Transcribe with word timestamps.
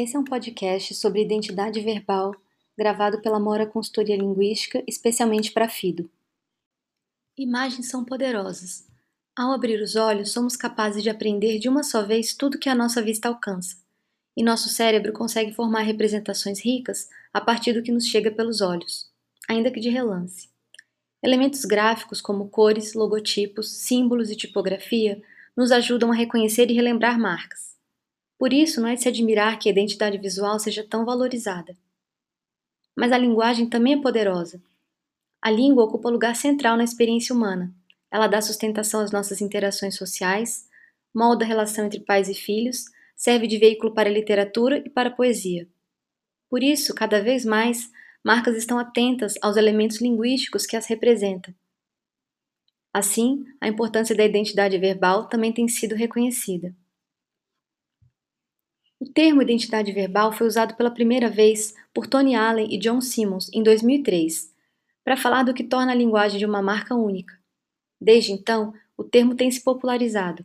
Esse 0.00 0.14
é 0.14 0.18
um 0.20 0.22
podcast 0.22 0.94
sobre 0.94 1.22
identidade 1.22 1.80
verbal, 1.80 2.32
gravado 2.78 3.20
pela 3.20 3.40
Mora 3.40 3.66
Consultoria 3.66 4.16
Linguística, 4.16 4.80
especialmente 4.86 5.50
para 5.50 5.68
FIDO. 5.68 6.08
Imagens 7.36 7.90
são 7.90 8.04
poderosas. 8.04 8.86
Ao 9.36 9.50
abrir 9.50 9.82
os 9.82 9.96
olhos, 9.96 10.30
somos 10.30 10.54
capazes 10.54 11.02
de 11.02 11.10
aprender 11.10 11.58
de 11.58 11.68
uma 11.68 11.82
só 11.82 12.04
vez 12.04 12.32
tudo 12.32 12.60
que 12.60 12.68
a 12.68 12.76
nossa 12.76 13.02
vista 13.02 13.26
alcança. 13.26 13.76
E 14.36 14.44
nosso 14.44 14.68
cérebro 14.68 15.12
consegue 15.12 15.52
formar 15.52 15.80
representações 15.80 16.64
ricas 16.64 17.08
a 17.34 17.40
partir 17.40 17.72
do 17.72 17.82
que 17.82 17.90
nos 17.90 18.06
chega 18.06 18.30
pelos 18.30 18.60
olhos, 18.60 19.10
ainda 19.48 19.68
que 19.68 19.80
de 19.80 19.88
relance. 19.88 20.48
Elementos 21.20 21.64
gráficos 21.64 22.20
como 22.20 22.48
cores, 22.48 22.94
logotipos, 22.94 23.68
símbolos 23.68 24.30
e 24.30 24.36
tipografia 24.36 25.20
nos 25.56 25.72
ajudam 25.72 26.12
a 26.12 26.14
reconhecer 26.14 26.70
e 26.70 26.74
relembrar 26.74 27.18
marcas. 27.18 27.77
Por 28.38 28.52
isso, 28.52 28.80
não 28.80 28.88
é 28.88 28.94
de 28.94 29.02
se 29.02 29.08
admirar 29.08 29.58
que 29.58 29.68
a 29.68 29.72
identidade 29.72 30.16
visual 30.16 30.58
seja 30.58 30.86
tão 30.88 31.04
valorizada. 31.04 31.76
Mas 32.96 33.10
a 33.10 33.18
linguagem 33.18 33.68
também 33.68 33.94
é 33.94 34.00
poderosa. 34.00 34.62
A 35.42 35.50
língua 35.50 35.84
ocupa 35.84 36.08
lugar 36.08 36.36
central 36.36 36.76
na 36.76 36.84
experiência 36.84 37.34
humana. 37.34 37.74
Ela 38.10 38.26
dá 38.26 38.40
sustentação 38.40 39.00
às 39.00 39.10
nossas 39.10 39.40
interações 39.40 39.96
sociais, 39.96 40.68
molda 41.14 41.44
a 41.44 41.48
relação 41.48 41.86
entre 41.86 42.00
pais 42.00 42.28
e 42.28 42.34
filhos, 42.34 42.84
serve 43.16 43.46
de 43.46 43.58
veículo 43.58 43.92
para 43.92 44.08
a 44.08 44.12
literatura 44.12 44.78
e 44.78 44.88
para 44.88 45.08
a 45.08 45.12
poesia. 45.12 45.68
Por 46.48 46.62
isso, 46.62 46.94
cada 46.94 47.20
vez 47.20 47.44
mais, 47.44 47.90
marcas 48.24 48.56
estão 48.56 48.78
atentas 48.78 49.34
aos 49.42 49.56
elementos 49.56 50.00
linguísticos 50.00 50.64
que 50.64 50.76
as 50.76 50.86
representam. 50.86 51.54
Assim, 52.92 53.44
a 53.60 53.68
importância 53.68 54.16
da 54.16 54.24
identidade 54.24 54.78
verbal 54.78 55.28
também 55.28 55.52
tem 55.52 55.68
sido 55.68 55.94
reconhecida. 55.94 56.74
O 59.00 59.06
termo 59.06 59.40
identidade 59.40 59.92
verbal 59.92 60.32
foi 60.32 60.44
usado 60.46 60.74
pela 60.74 60.90
primeira 60.90 61.30
vez 61.30 61.72
por 61.94 62.08
Tony 62.08 62.34
Allen 62.34 62.74
e 62.74 62.76
John 62.78 63.00
Simmons 63.00 63.48
em 63.54 63.62
2003, 63.62 64.52
para 65.04 65.16
falar 65.16 65.44
do 65.44 65.54
que 65.54 65.62
torna 65.62 65.92
a 65.92 65.94
linguagem 65.94 66.36
de 66.36 66.44
uma 66.44 66.60
marca 66.60 66.96
única. 66.96 67.38
Desde 68.00 68.32
então, 68.32 68.74
o 68.96 69.04
termo 69.04 69.36
tem 69.36 69.48
se 69.52 69.62
popularizado. 69.62 70.44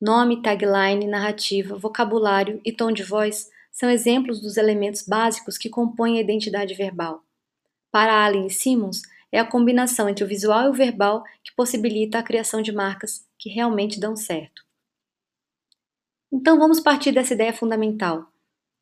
Nome, 0.00 0.42
tagline, 0.42 1.06
narrativa, 1.06 1.78
vocabulário 1.78 2.60
e 2.64 2.72
tom 2.72 2.90
de 2.90 3.04
voz 3.04 3.48
são 3.70 3.88
exemplos 3.88 4.40
dos 4.40 4.56
elementos 4.56 5.06
básicos 5.06 5.56
que 5.56 5.70
compõem 5.70 6.18
a 6.18 6.22
identidade 6.22 6.74
verbal. 6.74 7.22
Para 7.92 8.24
Allen 8.24 8.46
e 8.46 8.50
Simmons, 8.50 9.02
é 9.30 9.38
a 9.38 9.44
combinação 9.44 10.08
entre 10.08 10.24
o 10.24 10.28
visual 10.28 10.64
e 10.64 10.68
o 10.70 10.74
verbal 10.74 11.22
que 11.44 11.54
possibilita 11.54 12.18
a 12.18 12.22
criação 12.22 12.60
de 12.60 12.72
marcas 12.72 13.24
que 13.38 13.48
realmente 13.48 14.00
dão 14.00 14.16
certo. 14.16 14.65
Então 16.32 16.58
vamos 16.58 16.80
partir 16.80 17.12
dessa 17.12 17.34
ideia 17.34 17.52
fundamental. 17.52 18.26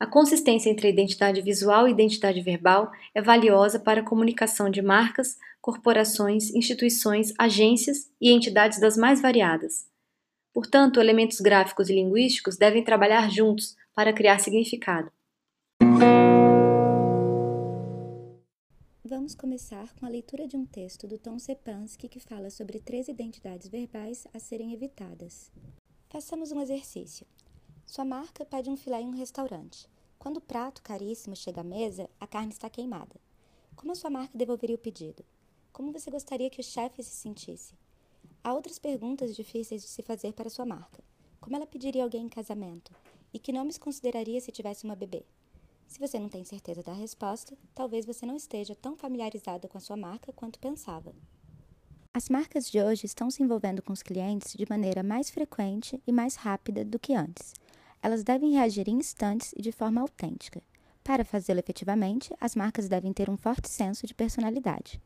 A 0.00 0.06
consistência 0.06 0.70
entre 0.70 0.86
a 0.86 0.90
identidade 0.90 1.40
visual 1.40 1.86
e 1.86 1.90
a 1.90 1.92
identidade 1.92 2.40
verbal 2.40 2.90
é 3.14 3.22
valiosa 3.22 3.78
para 3.78 4.00
a 4.00 4.04
comunicação 4.04 4.68
de 4.68 4.82
marcas, 4.82 5.38
corporações, 5.60 6.54
instituições, 6.54 7.32
agências 7.38 8.10
e 8.20 8.30
entidades 8.30 8.80
das 8.80 8.96
mais 8.96 9.22
variadas. 9.22 9.86
Portanto, 10.52 11.00
elementos 11.00 11.40
gráficos 11.40 11.88
e 11.88 11.94
linguísticos 11.94 12.56
devem 12.56 12.84
trabalhar 12.84 13.30
juntos 13.30 13.76
para 13.94 14.12
criar 14.12 14.38
significado. 14.40 15.10
Vamos 19.04 19.34
começar 19.34 19.94
com 19.94 20.06
a 20.06 20.08
leitura 20.08 20.46
de 20.46 20.56
um 20.56 20.64
texto 20.64 21.06
do 21.06 21.18
Tom 21.18 21.38
Sepansky 21.38 22.08
que 22.08 22.20
fala 22.20 22.50
sobre 22.50 22.80
três 22.80 23.08
identidades 23.08 23.68
verbais 23.68 24.26
a 24.34 24.38
serem 24.38 24.72
evitadas. 24.72 25.50
Façamos 26.14 26.52
um 26.52 26.60
exercício. 26.60 27.26
Sua 27.84 28.04
marca 28.04 28.44
pede 28.44 28.70
um 28.70 28.76
filé 28.76 29.00
em 29.00 29.08
um 29.08 29.16
restaurante. 29.16 29.88
Quando 30.16 30.36
o 30.36 30.40
prato 30.40 30.80
caríssimo 30.80 31.34
chega 31.34 31.62
à 31.62 31.64
mesa, 31.64 32.08
a 32.20 32.24
carne 32.24 32.52
está 32.52 32.70
queimada. 32.70 33.16
Como 33.74 33.90
a 33.90 33.96
sua 33.96 34.10
marca 34.10 34.38
devolveria 34.38 34.76
o 34.76 34.78
pedido? 34.78 35.24
Como 35.72 35.90
você 35.90 36.12
gostaria 36.12 36.48
que 36.48 36.60
o 36.60 36.62
chefe 36.62 37.02
se 37.02 37.16
sentisse? 37.16 37.74
Há 38.44 38.54
outras 38.54 38.78
perguntas 38.78 39.34
difíceis 39.34 39.82
de 39.82 39.88
se 39.88 40.02
fazer 40.02 40.32
para 40.34 40.48
sua 40.48 40.64
marca. 40.64 41.02
Como 41.40 41.56
ela 41.56 41.66
pediria 41.66 42.04
alguém 42.04 42.26
em 42.26 42.28
casamento? 42.28 42.94
E 43.32 43.38
que 43.40 43.50
nomes 43.50 43.76
consideraria 43.76 44.40
se 44.40 44.52
tivesse 44.52 44.84
uma 44.84 44.94
bebê? 44.94 45.24
Se 45.88 45.98
você 45.98 46.16
não 46.16 46.28
tem 46.28 46.44
certeza 46.44 46.80
da 46.80 46.92
resposta, 46.92 47.58
talvez 47.74 48.06
você 48.06 48.24
não 48.24 48.36
esteja 48.36 48.76
tão 48.76 48.94
familiarizada 48.96 49.66
com 49.66 49.78
a 49.78 49.80
sua 49.80 49.96
marca 49.96 50.32
quanto 50.32 50.60
pensava. 50.60 51.12
As 52.16 52.28
marcas 52.28 52.70
de 52.70 52.80
hoje 52.80 53.06
estão 53.06 53.28
se 53.28 53.42
envolvendo 53.42 53.82
com 53.82 53.92
os 53.92 54.00
clientes 54.00 54.54
de 54.54 54.64
maneira 54.70 55.02
mais 55.02 55.30
frequente 55.30 56.00
e 56.06 56.12
mais 56.12 56.36
rápida 56.36 56.84
do 56.84 56.96
que 56.96 57.12
antes. 57.12 57.52
Elas 58.00 58.22
devem 58.22 58.52
reagir 58.52 58.88
em 58.88 58.98
instantes 58.98 59.52
e 59.56 59.60
de 59.60 59.72
forma 59.72 60.00
autêntica. 60.00 60.62
Para 61.02 61.24
fazê-lo 61.24 61.58
efetivamente, 61.58 62.32
as 62.40 62.54
marcas 62.54 62.88
devem 62.88 63.12
ter 63.12 63.28
um 63.28 63.36
forte 63.36 63.68
senso 63.68 64.06
de 64.06 64.14
personalidade. 64.14 65.02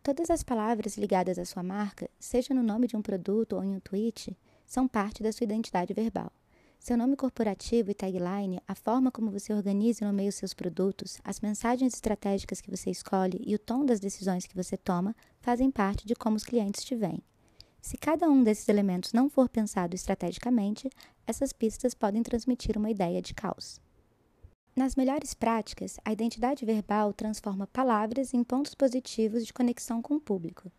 Todas 0.00 0.30
as 0.30 0.44
palavras 0.44 0.96
ligadas 0.96 1.40
à 1.40 1.44
sua 1.44 1.64
marca, 1.64 2.08
seja 2.20 2.54
no 2.54 2.62
nome 2.62 2.86
de 2.86 2.96
um 2.96 3.02
produto 3.02 3.54
ou 3.54 3.64
em 3.64 3.74
um 3.74 3.80
tweet, 3.80 4.38
são 4.64 4.86
parte 4.86 5.24
da 5.24 5.32
sua 5.32 5.42
identidade 5.42 5.92
verbal. 5.92 6.30
Seu 6.78 6.96
nome 6.96 7.16
corporativo 7.16 7.90
e 7.90 7.94
tagline, 7.94 8.62
a 8.66 8.74
forma 8.74 9.10
como 9.10 9.32
você 9.32 9.52
organiza 9.52 10.04
e 10.04 10.06
nomeia 10.06 10.28
os 10.28 10.36
seus 10.36 10.54
produtos, 10.54 11.18
as 11.24 11.40
mensagens 11.40 11.92
estratégicas 11.92 12.60
que 12.60 12.70
você 12.70 12.90
escolhe 12.90 13.42
e 13.44 13.54
o 13.54 13.58
tom 13.58 13.84
das 13.84 13.98
decisões 13.98 14.46
que 14.46 14.54
você 14.54 14.76
toma 14.76 15.14
fazem 15.48 15.70
parte 15.70 16.06
de 16.06 16.14
como 16.14 16.36
os 16.36 16.44
clientes 16.44 16.84
te 16.84 16.94
veem. 16.94 17.22
Se 17.80 17.96
cada 17.96 18.28
um 18.28 18.44
desses 18.44 18.68
elementos 18.68 19.14
não 19.14 19.30
for 19.30 19.48
pensado 19.48 19.94
estrategicamente, 19.94 20.90
essas 21.26 21.54
pistas 21.54 21.94
podem 21.94 22.22
transmitir 22.22 22.76
uma 22.76 22.90
ideia 22.90 23.22
de 23.22 23.32
caos. 23.32 23.80
Nas 24.76 24.94
melhores 24.94 25.32
práticas, 25.32 25.96
a 26.04 26.12
identidade 26.12 26.66
verbal 26.66 27.14
transforma 27.14 27.66
palavras 27.66 28.34
em 28.34 28.44
pontos 28.44 28.74
positivos 28.74 29.46
de 29.46 29.54
conexão 29.54 30.02
com 30.02 30.16
o 30.16 30.20
público. 30.20 30.70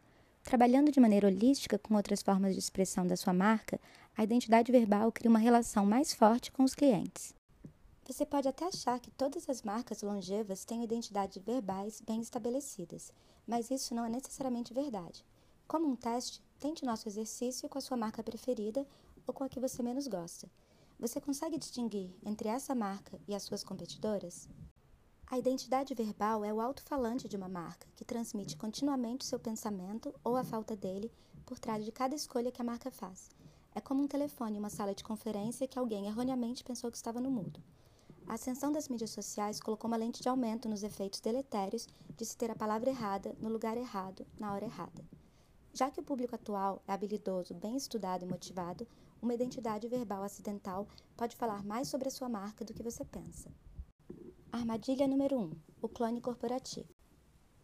Trabalhando 0.44 0.92
de 0.92 1.00
maneira 1.00 1.26
holística 1.26 1.80
com 1.80 1.96
outras 1.96 2.22
formas 2.22 2.54
de 2.54 2.60
expressão 2.60 3.08
da 3.08 3.18
sua 3.18 3.34
marca, 3.34 3.82
a 4.16 4.24
identidade 4.24 4.72
verbal 4.72 5.12
cria 5.12 5.32
uma 5.32 5.40
relação 5.40 5.84
mais 5.84 6.14
forte 6.14 6.52
com 6.52 6.64
os 6.64 6.76
clientes. 6.76 7.34
Você 8.10 8.26
pode 8.26 8.48
até 8.48 8.66
achar 8.66 9.00
que 9.00 9.12
todas 9.12 9.48
as 9.48 9.62
marcas 9.62 10.02
longevas 10.02 10.66
têm 10.66 10.84
identidades 10.84 11.38
verbais 11.44 12.02
bem 12.02 12.20
estabelecidas, 12.22 13.14
mas 13.46 13.70
isso 13.70 13.94
não 13.94 14.04
é 14.04 14.10
necessariamente 14.10 14.74
verdade. 14.74 15.24
Como 15.68 15.88
um 15.88 15.96
teste, 15.96 16.42
tente 16.60 16.84
nosso 16.84 17.08
exercício 17.08 17.70
com 17.70 17.78
a 17.78 17.82
sua 17.82 17.96
marca 17.96 18.24
preferida 18.24 18.84
ou 19.28 19.34
com 19.34 19.44
a 19.44 19.48
que 19.48 19.60
você 19.60 19.84
menos 19.84 20.08
gosta. 20.08 20.50
Você 21.00 21.22
consegue 21.22 21.60
distinguir 21.60 22.12
entre 22.26 22.50
essa 22.50 22.74
marca 22.74 23.22
e 23.28 23.36
as 23.36 23.44
suas 23.44 23.64
competidoras? 23.64 24.50
A 25.28 25.38
identidade 25.38 25.94
verbal 25.94 26.44
é 26.44 26.52
o 26.52 26.60
alto-falante 26.60 27.28
de 27.28 27.38
uma 27.38 27.48
marca, 27.48 27.86
que 27.96 28.04
transmite 28.04 28.58
continuamente 28.58 29.24
seu 29.24 29.40
pensamento 29.40 30.12
ou 30.24 30.36
a 30.36 30.44
falta 30.44 30.76
dele 30.76 31.12
por 31.46 31.60
trás 31.60 31.86
de 31.86 31.92
cada 31.92 32.16
escolha 32.16 32.52
que 32.52 32.60
a 32.60 32.66
marca 32.66 32.90
faz. 32.90 33.30
É 33.76 33.80
como 33.80 34.02
um 34.02 34.08
telefone 34.08 34.56
em 34.56 34.60
uma 34.60 34.72
sala 34.72 34.96
de 34.96 35.04
conferência 35.04 35.68
que 35.68 35.78
alguém 35.78 36.08
erroneamente 36.08 36.64
pensou 36.64 36.90
que 36.90 36.98
estava 36.98 37.22
no 37.22 37.30
mudo. 37.30 37.62
A 38.30 38.36
ascensão 38.36 38.72
das 38.72 38.88
mídias 38.88 39.10
sociais 39.10 39.60
colocou 39.60 39.88
uma 39.88 39.98
lente 39.98 40.22
de 40.22 40.30
aumento 40.30 40.70
nos 40.70 40.84
efeitos 40.84 41.20
deletérios 41.20 41.88
de 42.16 42.24
se 42.24 42.38
ter 42.38 42.52
a 42.52 42.56
palavra 42.56 42.92
errada 42.92 43.36
no 43.40 43.50
lugar 43.50 43.76
errado, 43.76 44.24
na 44.40 44.54
hora 44.54 44.66
errada. 44.66 45.04
Já 45.74 45.90
que 45.90 46.00
o 46.00 46.04
público 46.04 46.36
atual 46.36 46.80
é 46.88 46.92
habilidoso, 46.92 47.56
bem 47.56 47.76
estudado 47.76 48.24
e 48.24 48.28
motivado, 48.28 48.88
uma 49.20 49.34
identidade 49.34 49.88
verbal 49.88 50.22
acidental 50.22 50.88
pode 51.18 51.36
falar 51.36 51.64
mais 51.64 51.88
sobre 51.88 52.08
a 52.08 52.12
sua 52.12 52.30
marca 52.30 52.64
do 52.64 52.72
que 52.72 52.84
você 52.84 53.04
pensa. 53.04 53.52
Armadilha 54.52 55.08
número 55.08 55.36
1: 55.40 55.52
o 55.82 55.90
clone 55.90 56.22
corporativo. 56.22 56.94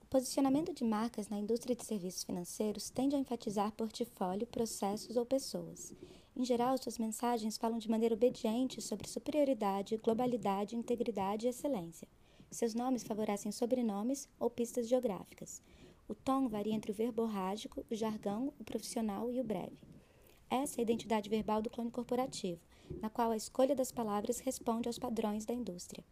O 0.02 0.08
posicionamento 0.08 0.74
de 0.74 0.84
marcas 0.84 1.30
na 1.30 1.38
indústria 1.38 1.76
de 1.76 1.86
serviços 1.86 2.24
financeiros 2.24 2.90
tende 2.90 3.16
a 3.16 3.20
enfatizar 3.20 3.72
portfólio, 3.74 4.48
processos 4.48 5.16
ou 5.16 5.28
pessoas. 5.28 5.94
Em 6.38 6.44
geral, 6.44 6.78
suas 6.78 6.98
mensagens 6.98 7.58
falam 7.58 7.78
de 7.78 7.90
maneira 7.90 8.14
obediente 8.14 8.82
sobre 8.82 9.08
superioridade, 9.08 9.96
globalidade, 9.96 10.76
integridade 10.76 11.46
e 11.46 11.50
excelência. 11.50 12.10
Seus 12.52 12.74
nomes 12.74 13.04
favorecem 13.04 13.54
sobrenomes 13.54 14.28
ou 14.38 14.50
pistas 14.50 14.90
geográficas. 14.90 15.62
O 16.10 16.14
tom 16.14 16.50
varia 16.50 16.74
entre 16.74 16.92
o 16.92 16.94
verborrágico, 16.94 17.86
o 17.90 17.96
jargão, 17.96 18.54
o 18.60 18.66
profissional 18.66 19.32
e 19.32 19.40
o 19.40 19.44
breve. 19.46 19.78
Essa 20.50 20.80
é 20.80 20.82
a 20.82 20.84
identidade 20.84 21.30
verbal 21.30 21.62
do 21.62 21.70
clone 21.70 21.90
corporativo, 21.90 22.60
na 23.02 23.10
qual 23.10 23.32
a 23.32 23.38
escolha 23.38 23.74
das 23.74 23.92
palavras 23.92 24.40
responde 24.40 24.90
aos 24.90 25.00
padrões 25.00 25.46
da 25.46 25.54
indústria. 25.54 26.04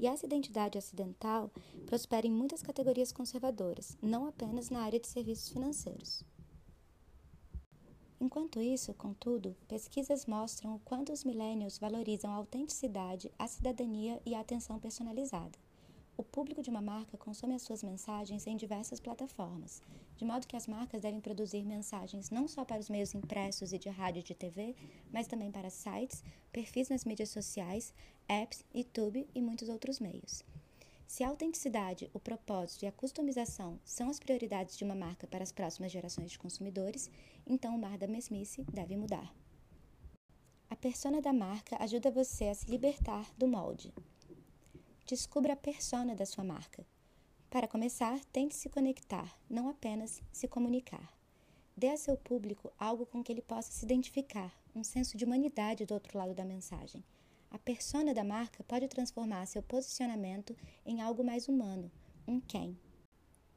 E 0.00 0.06
essa 0.06 0.26
identidade 0.26 0.78
acidental 0.78 1.48
prospera 1.86 2.26
em 2.26 2.32
muitas 2.32 2.60
categorias 2.60 3.12
conservadoras, 3.12 3.96
não 4.02 4.26
apenas 4.26 4.68
na 4.68 4.80
área 4.80 4.98
de 4.98 5.06
serviços 5.06 5.48
financeiros. 5.48 6.24
Enquanto 8.22 8.60
isso, 8.60 8.92
contudo, 8.92 9.56
pesquisas 9.66 10.26
mostram 10.26 10.74
o 10.74 10.78
quanto 10.80 11.10
os 11.10 11.24
millennials 11.24 11.78
valorizam 11.78 12.30
a 12.30 12.34
autenticidade, 12.34 13.32
a 13.38 13.48
cidadania 13.48 14.20
e 14.26 14.34
a 14.34 14.40
atenção 14.40 14.78
personalizada. 14.78 15.58
O 16.18 16.22
público 16.22 16.60
de 16.60 16.68
uma 16.68 16.82
marca 16.82 17.16
consome 17.16 17.54
as 17.54 17.62
suas 17.62 17.82
mensagens 17.82 18.46
em 18.46 18.58
diversas 18.58 19.00
plataformas, 19.00 19.80
de 20.18 20.24
modo 20.26 20.46
que 20.46 20.54
as 20.54 20.66
marcas 20.66 21.00
devem 21.00 21.18
produzir 21.18 21.64
mensagens 21.64 22.28
não 22.28 22.46
só 22.46 22.62
para 22.62 22.78
os 22.78 22.90
meios 22.90 23.14
impressos 23.14 23.72
e 23.72 23.78
de 23.78 23.88
rádio 23.88 24.20
e 24.20 24.22
de 24.22 24.34
TV, 24.34 24.76
mas 25.10 25.26
também 25.26 25.50
para 25.50 25.70
sites, 25.70 26.22
perfis 26.52 26.90
nas 26.90 27.06
mídias 27.06 27.30
sociais, 27.30 27.94
apps, 28.28 28.62
YouTube 28.74 29.26
e 29.34 29.40
muitos 29.40 29.70
outros 29.70 29.98
meios. 29.98 30.44
Se 31.10 31.24
a 31.24 31.28
autenticidade, 31.28 32.08
o 32.14 32.20
propósito 32.20 32.84
e 32.84 32.86
a 32.86 32.92
customização 32.92 33.80
são 33.84 34.08
as 34.08 34.20
prioridades 34.20 34.76
de 34.76 34.84
uma 34.84 34.94
marca 34.94 35.26
para 35.26 35.42
as 35.42 35.50
próximas 35.50 35.90
gerações 35.90 36.30
de 36.30 36.38
consumidores, 36.38 37.10
então 37.44 37.74
o 37.74 37.78
mar 37.80 37.98
da 37.98 38.06
mesmice 38.06 38.62
deve 38.72 38.96
mudar. 38.96 39.34
A 40.70 40.76
persona 40.76 41.20
da 41.20 41.32
marca 41.32 41.76
ajuda 41.82 42.12
você 42.12 42.44
a 42.44 42.54
se 42.54 42.70
libertar 42.70 43.28
do 43.36 43.48
molde. 43.48 43.92
Descubra 45.04 45.54
a 45.54 45.56
persona 45.56 46.14
da 46.14 46.24
sua 46.24 46.44
marca. 46.44 46.86
Para 47.50 47.66
começar, 47.66 48.24
tente 48.26 48.54
se 48.54 48.68
conectar, 48.68 49.36
não 49.50 49.68
apenas 49.68 50.22
se 50.30 50.46
comunicar. 50.46 51.12
Dê 51.76 51.88
a 51.88 51.96
seu 51.96 52.16
público 52.16 52.72
algo 52.78 53.04
com 53.04 53.20
que 53.20 53.32
ele 53.32 53.42
possa 53.42 53.72
se 53.72 53.84
identificar, 53.84 54.56
um 54.76 54.84
senso 54.84 55.16
de 55.16 55.24
humanidade 55.24 55.84
do 55.84 55.92
outro 55.92 56.16
lado 56.16 56.34
da 56.34 56.44
mensagem. 56.44 57.02
A 57.50 57.58
persona 57.58 58.14
da 58.14 58.22
marca 58.22 58.62
pode 58.62 58.86
transformar 58.86 59.44
seu 59.44 59.60
posicionamento 59.60 60.56
em 60.86 61.00
algo 61.00 61.24
mais 61.24 61.48
humano, 61.48 61.90
um 62.26 62.40
quem. 62.40 62.78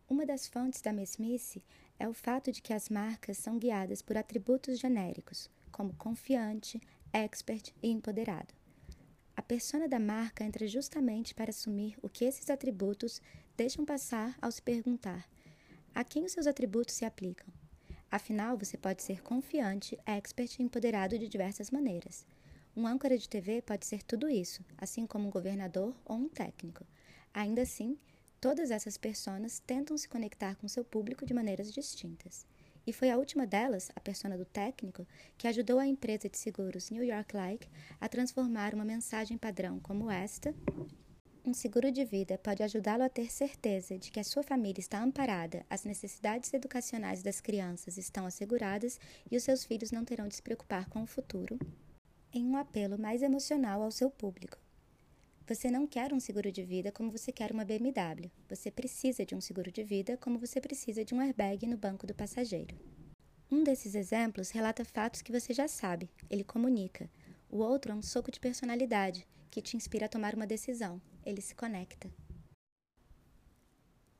Uma 0.09 0.25
das 0.25 0.47
fontes 0.47 0.81
da 0.81 0.91
mesmice 0.91 1.63
é 1.99 2.07
o 2.07 2.13
fato 2.13 2.51
de 2.51 2.59
que 2.59 2.73
as 2.73 2.89
marcas 2.89 3.37
são 3.37 3.59
guiadas 3.59 4.01
por 4.01 4.17
atributos 4.17 4.79
genéricos, 4.79 5.47
como 5.71 5.93
confiante, 5.93 6.81
expert 7.13 7.71
e 7.83 7.89
empoderado. 7.89 8.53
A 9.35 9.41
persona 9.43 9.87
da 9.87 9.99
marca 9.99 10.43
entra 10.43 10.67
justamente 10.67 11.35
para 11.35 11.51
assumir 11.51 11.95
o 12.01 12.09
que 12.09 12.25
esses 12.25 12.49
atributos 12.49 13.21
deixam 13.55 13.85
passar 13.85 14.35
ao 14.41 14.51
se 14.51 14.61
perguntar: 14.61 15.29
a 15.93 16.03
quem 16.03 16.25
os 16.25 16.31
seus 16.31 16.47
atributos 16.47 16.95
se 16.95 17.05
aplicam? 17.05 17.47
Afinal, 18.09 18.57
você 18.57 18.75
pode 18.75 19.03
ser 19.03 19.21
confiante, 19.21 19.99
expert 20.05 20.59
e 20.59 20.63
empoderado 20.63 21.17
de 21.17 21.27
diversas 21.27 21.69
maneiras. 21.69 22.25
Um 22.75 22.87
âncora 22.87 23.15
de 23.15 23.29
TV 23.29 23.61
pode 23.61 23.85
ser 23.85 24.01
tudo 24.01 24.27
isso, 24.27 24.65
assim 24.75 25.05
como 25.05 25.27
um 25.27 25.31
governador 25.31 25.95
ou 26.03 26.17
um 26.17 26.27
técnico. 26.27 26.83
Ainda 27.31 27.61
assim, 27.61 27.95
todas 28.41 28.71
essas 28.71 28.97
personas 28.97 29.59
tentam 29.59 29.95
se 29.95 30.09
conectar 30.09 30.55
com 30.55 30.67
seu 30.67 30.83
público 30.83 31.23
de 31.23 31.35
maneiras 31.35 31.71
distintas. 31.71 32.47
E 32.85 32.91
foi 32.91 33.11
a 33.11 33.17
última 33.17 33.45
delas, 33.45 33.91
a 33.95 33.99
persona 33.99 34.35
do 34.35 34.43
técnico, 34.43 35.07
que 35.37 35.47
ajudou 35.47 35.77
a 35.77 35.85
empresa 35.85 36.27
de 36.27 36.37
seguros 36.37 36.89
New 36.89 37.03
York 37.03 37.35
Life 37.37 37.69
a 38.01 38.09
transformar 38.09 38.73
uma 38.73 38.83
mensagem 38.83 39.37
padrão 39.37 39.79
como 39.79 40.09
esta. 40.09 40.53
Um 41.45 41.53
seguro 41.53 41.91
de 41.91 42.03
vida 42.03 42.39
pode 42.39 42.63
ajudá-lo 42.63 43.03
a 43.03 43.09
ter 43.09 43.31
certeza 43.31 43.99
de 43.99 44.09
que 44.09 44.19
a 44.19 44.23
sua 44.23 44.41
família 44.41 44.79
está 44.79 44.99
amparada, 44.99 45.63
as 45.69 45.83
necessidades 45.83 46.51
educacionais 46.53 47.21
das 47.21 47.39
crianças 47.39 47.97
estão 47.97 48.25
asseguradas 48.25 48.99
e 49.29 49.37
os 49.37 49.43
seus 49.43 49.63
filhos 49.63 49.91
não 49.91 50.03
terão 50.03 50.27
de 50.27 50.35
se 50.35 50.41
preocupar 50.41 50.89
com 50.89 51.03
o 51.03 51.07
futuro, 51.07 51.59
em 52.33 52.45
um 52.45 52.57
apelo 52.57 52.97
mais 52.97 53.21
emocional 53.21 53.83
ao 53.83 53.91
seu 53.91 54.09
público. 54.09 54.57
Você 55.45 55.69
não 55.69 55.85
quer 55.85 56.13
um 56.13 56.19
seguro 56.19 56.51
de 56.51 56.63
vida 56.63 56.91
como 56.91 57.11
você 57.11 57.31
quer 57.31 57.51
uma 57.51 57.65
BMW. 57.65 58.31
Você 58.49 58.71
precisa 58.71 59.25
de 59.25 59.35
um 59.35 59.41
seguro 59.41 59.71
de 59.71 59.83
vida 59.83 60.17
como 60.17 60.39
você 60.39 60.59
precisa 60.59 61.03
de 61.05 61.13
um 61.13 61.21
airbag 61.21 61.67
no 61.67 61.77
banco 61.77 62.07
do 62.07 62.15
passageiro. 62.15 62.75
Um 63.51 63.63
desses 63.63 63.93
exemplos 63.93 64.49
relata 64.49 64.83
fatos 64.83 65.21
que 65.21 65.31
você 65.31 65.53
já 65.53 65.67
sabe, 65.67 66.09
ele 66.29 66.43
comunica. 66.43 67.09
O 67.51 67.57
outro 67.57 67.91
é 67.91 67.95
um 67.95 68.01
soco 68.01 68.31
de 68.31 68.39
personalidade, 68.39 69.27
que 69.51 69.61
te 69.61 69.77
inspira 69.77 70.07
a 70.07 70.09
tomar 70.09 70.33
uma 70.33 70.47
decisão, 70.47 70.99
ele 71.23 71.41
se 71.41 71.53
conecta. 71.53 72.09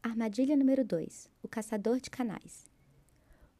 Armadilha 0.04 0.56
número 0.56 0.83
2: 0.83 1.30
O 1.42 1.48
caçador 1.48 2.00
de 2.00 2.10
canais. 2.10 2.65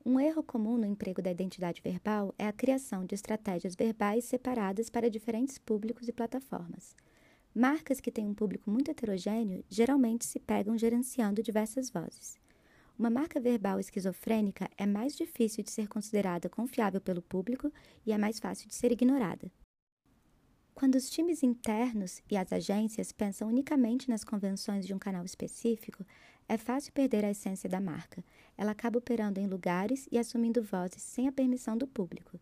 Um 0.06 0.20
erro 0.20 0.44
comum 0.44 0.78
no 0.78 0.86
emprego 0.86 1.22
da 1.22 1.32
identidade 1.32 1.82
verbal 1.82 2.36
é 2.38 2.46
a 2.46 2.52
criação 2.52 3.06
de 3.06 3.16
estratégias 3.16 3.74
verbais 3.74 4.26
separadas 4.26 4.90
para 4.90 5.10
diferentes 5.10 5.58
públicos 5.58 6.10
e 6.10 6.12
plataformas. 6.12 6.94
Marcas 7.56 8.02
que 8.02 8.12
têm 8.12 8.28
um 8.28 8.34
público 8.34 8.70
muito 8.70 8.92
heterogêneo 8.92 9.64
geralmente 9.70 10.26
se 10.26 10.42
pegam 10.42 10.78
gerenciando 10.78 11.42
diversas 11.42 11.90
vozes. 11.90 12.38
Uma 13.00 13.10
marca 13.10 13.40
verbal 13.40 13.80
esquizofrênica 13.80 14.70
é 14.78 14.86
mais 14.86 15.16
difícil 15.16 15.64
de 15.64 15.72
ser 15.72 15.88
considerada 15.88 16.50
confiável 16.50 17.00
pelo 17.00 17.22
público 17.22 17.72
e 18.06 18.12
é 18.12 18.18
mais 18.18 18.40
fácil 18.40 18.68
de 18.68 18.76
ser 18.76 18.92
ignorada. 18.92 19.50
Quando 20.76 20.96
os 20.96 21.10
times 21.10 21.44
internos 21.44 22.22
e 22.30 22.36
as 22.36 22.52
agências 22.52 23.12
pensam 23.12 23.48
unicamente 23.48 24.10
nas 24.10 24.24
convenções 24.24 24.86
de 24.86 24.94
um 24.94 25.00
canal 25.00 25.24
específico, 25.24 26.04
é 26.48 26.57
fácil 26.57 26.94
perder 26.94 27.25
a 27.25 27.31
essência 27.31 27.69
da 27.69 27.80
marca. 27.80 28.24
Ela 28.57 28.72
acaba 28.72 28.98
operando 28.98 29.40
em 29.40 29.48
lugares 29.48 30.07
e 30.12 30.18
assumindo 30.18 30.62
vozes 30.62 31.01
sem 31.01 31.28
a 31.28 31.31
permissão 31.31 31.78
do 31.78 31.88
público. 31.88 32.40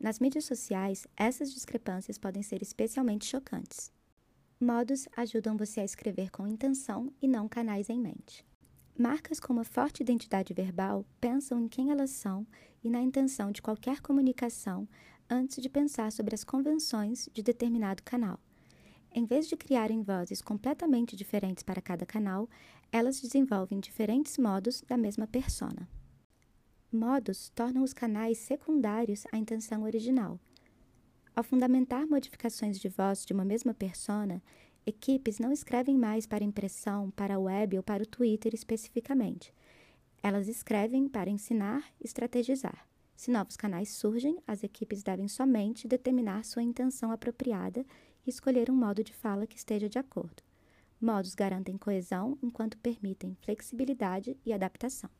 Nas 0.00 0.18
mídias 0.18 0.44
sociais, 0.44 1.06
essas 1.16 1.52
discrepâncias 1.52 2.18
podem 2.18 2.42
ser 2.42 2.60
especialmente 2.62 3.24
chocantes. 3.24 3.92
Modos 4.60 5.08
ajudam 5.16 5.56
você 5.56 5.80
a 5.80 5.84
escrever 5.84 6.30
com 6.30 6.46
intenção 6.46 7.12
e 7.20 7.28
não 7.28 7.48
canais 7.48 7.88
em 7.88 7.98
mente. 7.98 8.44
Marcas 8.98 9.40
com 9.40 9.52
uma 9.52 9.64
forte 9.64 10.02
identidade 10.02 10.52
verbal 10.52 11.04
pensam 11.20 11.58
em 11.60 11.68
quem 11.68 11.90
elas 11.90 12.10
são 12.10 12.46
e 12.84 12.90
na 12.90 13.00
intenção 13.00 13.50
de 13.50 13.62
qualquer 13.62 14.00
comunicação 14.00 14.86
antes 15.28 15.62
de 15.62 15.68
pensar 15.68 16.12
sobre 16.12 16.34
as 16.34 16.44
convenções 16.44 17.28
de 17.32 17.42
determinado 17.42 18.02
canal. 18.02 18.38
Em 19.14 19.24
vez 19.24 19.48
de 19.48 19.56
criarem 19.56 20.02
vozes 20.02 20.40
completamente 20.40 21.16
diferentes 21.16 21.62
para 21.62 21.82
cada 21.82 22.06
canal, 22.06 22.48
elas 22.92 23.20
desenvolvem 23.20 23.80
diferentes 23.80 24.38
modos 24.38 24.82
da 24.82 24.96
mesma 24.96 25.26
persona. 25.26 25.88
Modos 26.92 27.48
tornam 27.54 27.82
os 27.82 27.92
canais 27.92 28.38
secundários 28.38 29.24
à 29.32 29.38
intenção 29.38 29.82
original 29.82 30.38
ao 31.34 31.42
fundamentar 31.42 32.06
modificações 32.06 32.78
de 32.78 32.90
voz 32.90 33.24
de 33.24 33.32
uma 33.32 33.44
mesma 33.44 33.72
persona, 33.72 34.42
equipes 34.84 35.38
não 35.38 35.50
escrevem 35.50 35.96
mais 35.96 36.26
para 36.26 36.44
impressão, 36.44 37.10
para 37.12 37.36
a 37.36 37.38
web 37.38 37.78
ou 37.78 37.82
para 37.82 38.02
o 38.02 38.06
Twitter 38.06 38.54
especificamente. 38.54 39.52
Elas 40.22 40.46
escrevem 40.46 41.08
para 41.08 41.30
ensinar 41.30 41.84
estrategizar. 41.98 42.86
Se 43.16 43.30
novos 43.30 43.56
canais 43.56 43.90
surgem, 43.92 44.38
as 44.46 44.62
equipes 44.62 45.02
devem 45.02 45.26
somente 45.26 45.88
determinar 45.88 46.44
sua 46.44 46.62
intenção 46.62 47.10
apropriada 47.10 47.84
e 48.26 48.30
escolher 48.30 48.70
um 48.70 48.76
modo 48.76 49.02
de 49.02 49.14
fala 49.14 49.46
que 49.46 49.56
esteja 49.56 49.88
de 49.88 49.98
acordo. 49.98 50.42
Modos 51.02 51.34
garantem 51.34 51.76
coesão 51.76 52.38
enquanto 52.40 52.78
permitem 52.78 53.34
flexibilidade 53.40 54.36
e 54.46 54.52
adaptação. 54.52 55.10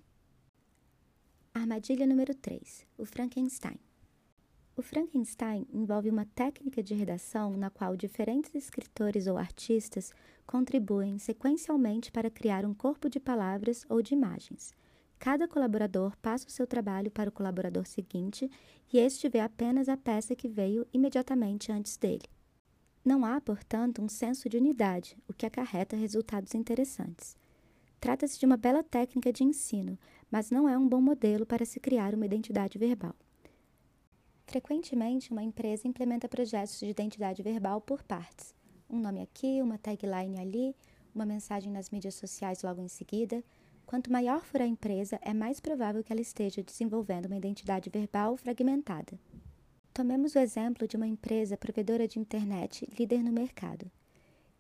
Armadilha 1.53 2.07
número 2.07 2.33
3: 2.37 2.87
o 2.97 3.05
Frankenstein. 3.05 3.81
O 4.77 4.81
Frankenstein 4.81 5.67
envolve 5.73 6.09
uma 6.09 6.25
técnica 6.25 6.85
de 6.85 6.95
redação 6.95 7.57
na 7.57 7.69
qual 7.69 7.97
diferentes 7.97 8.55
escritores 8.55 9.27
ou 9.27 9.37
artistas 9.37 10.13
contribuem 10.47 11.19
sequencialmente 11.19 12.13
para 12.13 12.31
criar 12.31 12.65
um 12.65 12.73
corpo 12.73 13.11
de 13.11 13.19
palavras 13.19 13.85
ou 13.89 14.01
de 14.01 14.15
imagens. 14.15 14.73
Cada 15.19 15.49
colaborador 15.49 16.17
passa 16.19 16.47
o 16.47 16.51
seu 16.51 16.65
trabalho 16.65 17.11
para 17.11 17.29
o 17.29 17.33
colaborador 17.33 17.89
seguinte 17.89 18.49
e 18.93 18.99
este 18.99 19.29
vê 19.29 19.41
apenas 19.41 19.89
a 19.89 19.97
peça 19.97 20.37
que 20.37 20.47
veio 20.47 20.87
imediatamente 20.93 21.73
antes 21.73 21.97
dele. 21.97 22.29
Não 23.05 23.25
há, 23.25 23.41
portanto, 23.41 24.01
um 24.01 24.09
senso 24.09 24.49
de 24.49 24.57
unidade, 24.57 25.17
o 25.29 25.33
que 25.33 25.45
acarreta 25.45 25.97
resultados 25.97 26.55
interessantes. 26.55 27.37
Trata-se 28.01 28.39
de 28.39 28.47
uma 28.47 28.57
bela 28.57 28.83
técnica 28.83 29.33
de 29.33 29.43
ensino, 29.43 29.99
mas 30.31 30.51
não 30.51 30.69
é 30.69 30.79
um 30.79 30.89
bom 30.89 31.01
modelo 31.01 31.45
para 31.45 31.65
se 31.65 31.81
criar 31.81 32.15
uma 32.15 32.27
identidade 32.27 32.79
verbal. 32.79 33.15
Frequentemente, 34.47 35.33
uma 35.33 35.43
empresa 35.43 35.89
implementa 35.89 36.29
projetos 36.29 36.79
de 36.79 36.87
identidade 36.87 37.43
verbal 37.43 37.81
por 37.81 38.03
partes. 38.03 38.55
Um 38.89 39.01
nome 39.01 39.21
aqui, 39.21 39.61
uma 39.63 39.79
tagline 39.79 40.39
ali, 40.39 40.77
uma 41.15 41.27
mensagem 41.27 41.73
nas 41.73 41.91
mídias 41.91 42.15
sociais 42.15 42.63
logo 42.63 42.81
em 42.81 42.89
seguida. 42.89 43.43
Quanto 43.87 44.13
maior 44.13 44.45
for 44.45 44.61
a 44.61 44.67
empresa, 44.67 45.19
é 45.23 45.35
mais 45.35 45.59
provável 45.59 46.05
que 46.05 46.13
ela 46.13 46.21
esteja 46.21 46.63
desenvolvendo 46.63 47.27
uma 47.27 47.37
identidade 47.37 47.91
verbal 47.91 48.37
fragmentada. 48.37 49.19
Tomemos 49.95 50.35
o 50.35 50.39
exemplo 50.39 50.89
de 50.89 50.97
uma 50.97 51.07
empresa 51.07 51.57
provedora 51.57 52.09
de 52.09 52.19
internet 52.19 52.89
líder 52.99 53.23
no 53.23 53.31
mercado. 53.31 53.91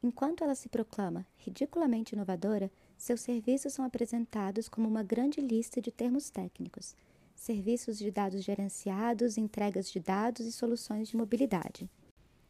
Enquanto 0.03 0.45
ela 0.45 0.55
se 0.55 0.69
proclama 0.69 1.27
ridiculamente 1.37 2.15
inovadora, 2.15 2.71
seus 2.99 3.21
serviços 3.21 3.73
são 3.73 3.85
apresentados 3.85 4.69
como 4.69 4.89
uma 4.89 5.03
grande 5.03 5.41
lista 5.41 5.81
de 5.81 5.91
termos 5.91 6.29
técnicos 6.29 6.95
serviços 7.43 7.99
de 7.99 8.11
dados 8.11 8.45
gerenciados, 8.45 9.37
entregas 9.37 9.91
de 9.91 9.99
dados 9.99 10.47
e 10.47 10.53
soluções 10.53 11.09
de 11.09 11.17
mobilidade. 11.17 11.91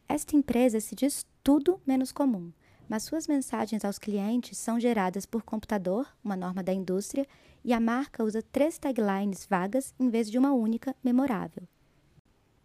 Esta 0.07 0.37
empresa 0.37 0.81
se 0.81 0.95
diz 0.95 1.25
tudo 1.43 1.81
menos 1.87 2.12
comum, 2.12 2.53
mas 2.89 3.05
suas 3.05 3.27
mensagens 3.27 3.85
aos 3.85 3.99
clientes 3.99 4.59
são 4.59 4.79
geradas 4.79 5.25
por 5.25 5.43
computador, 5.43 6.07
uma 6.23 6.37
norma 6.37 6.62
da 6.62 6.75
indústria, 6.75 7.27
e 7.65 7.73
a 7.73 7.81
marca 7.81 8.23
usa 8.23 8.43
três 8.43 8.77
taglines 8.77 9.47
vagas 9.47 9.95
em 9.99 10.11
vez 10.11 10.31
de 10.31 10.37
uma 10.37 10.53
única, 10.53 10.95
memorável. 11.03 11.67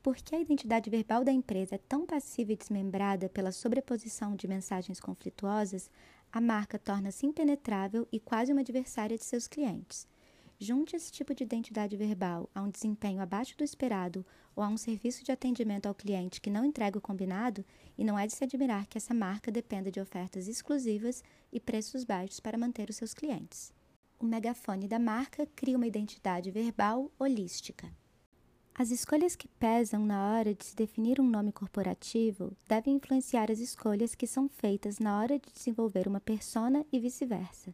Porque 0.08 0.34
a 0.34 0.40
identidade 0.40 0.90
verbal 0.90 1.22
da 1.22 1.34
empresa 1.34 1.76
é 1.76 1.78
tão 1.78 2.06
passiva 2.06 2.54
e 2.54 2.56
desmembrada 2.56 3.28
pela 3.28 3.52
sobreposição 3.52 4.38
de 4.38 4.48
mensagens 4.48 5.02
conflituosas, 5.02 5.92
a 6.32 6.40
marca 6.40 6.80
torna-se 6.80 7.26
impenetrável 7.26 8.08
e 8.10 8.18
quase 8.18 8.54
uma 8.54 8.62
adversária 8.62 9.18
de 9.18 9.26
seus 9.26 9.50
clientes. 9.50 10.08
Junte 10.58 10.96
esse 10.96 11.12
tipo 11.12 11.36
de 11.36 11.44
identidade 11.44 11.98
verbal 11.98 12.50
a 12.56 12.62
um 12.62 12.70
desempenho 12.70 13.20
abaixo 13.20 13.58
do 13.58 13.66
esperado 13.66 14.26
ou 14.56 14.64
a 14.64 14.70
um 14.70 14.78
serviço 14.78 15.26
de 15.26 15.32
atendimento 15.34 15.88
ao 15.88 15.94
cliente 15.94 16.40
que 16.40 16.50
não 16.50 16.64
entrega 16.64 16.98
o 16.98 17.02
combinado, 17.02 17.66
e 17.98 18.06
não 18.06 18.18
é 18.18 18.26
de 18.26 18.34
se 18.34 18.46
admirar 18.46 18.88
que 18.88 18.98
essa 18.98 19.14
marca 19.14 19.52
dependa 19.52 19.92
de 19.92 20.00
ofertas 20.00 20.48
exclusivas 20.48 21.22
e 21.52 21.60
preços 21.60 22.06
baixos 22.06 22.40
para 22.40 22.58
manter 22.58 22.90
os 22.90 22.96
seus 22.96 23.14
clientes. 23.14 23.74
O 24.18 24.24
megafone 24.24 24.88
da 24.88 25.00
marca 25.00 25.46
cria 25.54 25.76
uma 25.76 25.86
identidade 25.86 26.50
verbal 26.50 27.12
holística. 27.20 27.92
As 28.80 28.92
escolhas 28.92 29.36
que 29.36 29.48
pesam 29.48 30.06
na 30.06 30.32
hora 30.32 30.54
de 30.54 30.64
se 30.64 30.76
definir 30.76 31.20
um 31.20 31.28
nome 31.28 31.52
corporativo 31.52 32.56
devem 32.68 32.98
influenciar 32.98 33.50
as 33.50 33.58
escolhas 33.58 34.14
que 34.14 34.28
são 34.28 34.48
feitas 34.48 35.00
na 35.00 35.20
hora 35.20 35.40
de 35.40 35.52
desenvolver 35.52 36.08
uma 36.08 36.20
persona 36.20 36.86
e 36.92 37.00
vice-versa. 37.00 37.74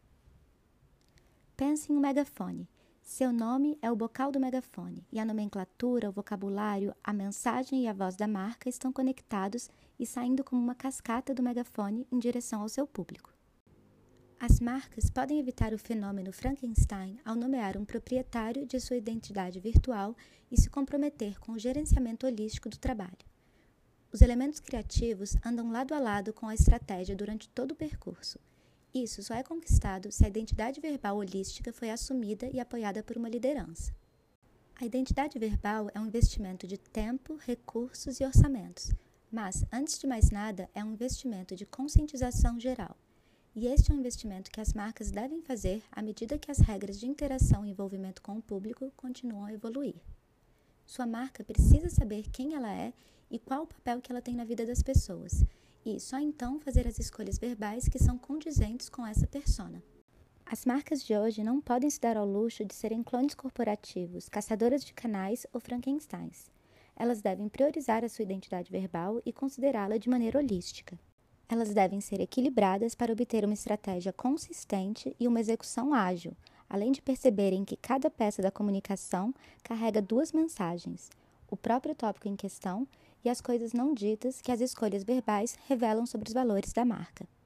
Pense 1.57 1.91
em 1.91 1.97
um 1.97 1.99
megafone. 1.99 2.69
Seu 3.01 3.33
nome 3.33 3.77
é 3.81 3.91
o 3.91 3.97
bocal 3.97 4.31
do 4.31 4.39
megafone, 4.39 5.05
e 5.11 5.19
a 5.19 5.25
nomenclatura, 5.25 6.07
o 6.07 6.13
vocabulário, 6.13 6.95
a 7.03 7.11
mensagem 7.11 7.83
e 7.83 7.87
a 7.89 7.93
voz 7.93 8.15
da 8.15 8.25
marca 8.25 8.69
estão 8.69 8.93
conectados 8.93 9.69
e 9.99 10.05
saindo 10.05 10.41
como 10.41 10.61
uma 10.61 10.73
cascata 10.73 11.33
do 11.33 11.43
megafone 11.43 12.07
em 12.09 12.17
direção 12.17 12.61
ao 12.61 12.69
seu 12.69 12.87
público. 12.87 13.32
As 14.39 14.59
marcas 14.59 15.09
podem 15.09 15.39
evitar 15.39 15.73
o 15.73 15.77
fenômeno 15.77 16.33
Frankenstein 16.33 17.17
ao 17.23 17.35
nomear 17.35 17.77
um 17.77 17.85
proprietário 17.85 18.65
de 18.65 18.79
sua 18.79 18.97
identidade 18.97 19.59
virtual 19.59 20.15
e 20.51 20.59
se 20.59 20.69
comprometer 20.69 21.39
com 21.39 21.53
o 21.53 21.59
gerenciamento 21.59 22.25
holístico 22.25 22.69
do 22.69 22.77
trabalho. 22.77 23.17
Os 24.11 24.21
elementos 24.21 24.59
criativos 24.59 25.35
andam 25.43 25.71
lado 25.71 25.93
a 25.93 25.99
lado 25.99 26.33
com 26.33 26.47
a 26.47 26.53
estratégia 26.53 27.15
durante 27.15 27.49
todo 27.49 27.71
o 27.71 27.75
percurso. 27.75 28.39
Isso 28.93 29.23
só 29.23 29.33
é 29.33 29.41
conquistado 29.41 30.11
se 30.11 30.23
a 30.23 30.27
identidade 30.27 30.79
verbal 30.79 31.17
holística 31.17 31.73
foi 31.73 31.89
assumida 31.89 32.47
e 32.53 32.59
apoiada 32.59 33.01
por 33.01 33.17
uma 33.17 33.29
liderança. 33.29 33.91
A 34.75 34.85
identidade 34.85 35.39
verbal 35.39 35.89
é 35.93 35.99
um 35.99 36.07
investimento 36.07 36.67
de 36.67 36.77
tempo, 36.77 37.37
recursos 37.37 38.19
e 38.19 38.25
orçamentos, 38.25 38.91
mas, 39.31 39.65
antes 39.71 39.97
de 39.97 40.05
mais 40.05 40.29
nada, 40.29 40.69
é 40.75 40.83
um 40.83 40.91
investimento 40.91 41.55
de 41.55 41.65
conscientização 41.65 42.59
geral. 42.59 42.95
E 43.55 43.67
este 43.67 43.91
é 43.91 43.93
um 43.95 43.99
investimento 43.99 44.49
que 44.49 44.59
as 44.59 44.73
marcas 44.73 45.11
devem 45.11 45.39
fazer 45.39 45.83
à 45.91 46.01
medida 46.01 46.39
que 46.39 46.49
as 46.49 46.57
regras 46.57 46.99
de 46.99 47.05
interação 47.05 47.63
e 47.63 47.69
envolvimento 47.69 48.19
com 48.19 48.35
o 48.35 48.41
público 48.41 48.91
continuam 48.97 49.45
a 49.45 49.53
evoluir. 49.53 49.93
Sua 50.87 51.05
marca 51.05 51.43
precisa 51.43 51.87
saber 51.87 52.31
quem 52.31 52.55
ela 52.55 52.73
é 52.73 52.91
e 53.29 53.37
qual 53.37 53.63
o 53.63 53.67
papel 53.67 54.01
que 54.01 54.11
ela 54.11 54.23
tem 54.23 54.35
na 54.35 54.43
vida 54.43 54.65
das 54.65 54.81
pessoas, 54.81 55.45
e 55.85 55.99
só 55.99 56.17
então 56.17 56.59
fazer 56.59 56.87
as 56.87 56.97
escolhas 56.97 57.37
verbais 57.37 57.87
que 57.87 57.99
são 57.99 58.17
condizentes 58.17 58.89
com 58.89 59.05
essa 59.05 59.27
persona. 59.27 59.83
As 60.43 60.65
marcas 60.65 61.03
de 61.03 61.15
hoje 61.15 61.43
não 61.43 61.61
podem 61.61 61.91
se 61.91 62.01
dar 62.01 62.17
ao 62.17 62.25
luxo 62.25 62.65
de 62.65 62.73
serem 62.73 63.03
clones 63.03 63.35
corporativos, 63.35 64.27
caçadoras 64.29 64.83
de 64.83 64.93
canais 64.93 65.45
ou 65.53 65.61
Frankensteins. 65.61 66.49
Elas 66.95 67.21
devem 67.21 67.47
priorizar 67.47 68.03
a 68.03 68.09
sua 68.09 68.23
identidade 68.23 68.71
verbal 68.71 69.21
e 69.23 69.31
considerá-la 69.31 69.97
de 69.97 70.09
maneira 70.09 70.39
holística. 70.39 70.99
Elas 71.47 71.73
devem 71.73 72.01
ser 72.01 72.19
equilibradas 72.19 72.95
para 72.95 73.11
obter 73.11 73.43
uma 73.45 73.53
estratégia 73.53 74.13
consistente 74.13 75.15
e 75.19 75.27
uma 75.27 75.39
execução 75.39 75.93
ágil, 75.93 76.35
além 76.69 76.91
de 76.91 77.01
perceberem 77.01 77.65
que 77.65 77.77
cada 77.77 78.09
peça 78.09 78.41
da 78.41 78.49
comunicação 78.49 79.33
carrega 79.63 80.01
duas 80.01 80.31
mensagens: 80.31 81.09
o 81.49 81.57
próprio 81.57 81.93
tópico 81.93 82.27
em 82.27 82.35
questão 82.35 82.87
e 83.23 83.29
as 83.29 83.41
coisas 83.41 83.73
não 83.73 83.93
ditas 83.93 84.41
que 84.41 84.51
as 84.51 84.61
escolhas 84.61 85.03
verbais 85.03 85.57
revelam 85.67 86.05
sobre 86.05 86.27
os 86.27 86.33
valores 86.33 86.73
da 86.73 86.83
marca. 86.83 87.27